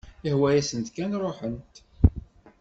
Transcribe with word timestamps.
Ihwa-yasent 0.29 0.87
kan 0.95 1.11
ruḥent. 1.21 1.73